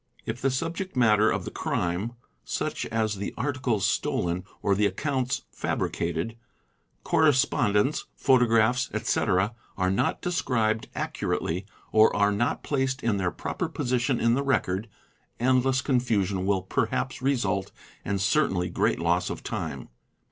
[0.25, 1.61] If the subject matter of the ml.
[1.61, 2.11] crime
[2.43, 6.35] (such as the articles stolen or the accounts fabricated),
[7.03, 9.19] correspond ence, photographs, &c.,
[9.77, 14.89] are not described accurately or are not placed in their proper position in the record,
[15.39, 19.87] endless confusion will perhaps result b and certainly great loss of time.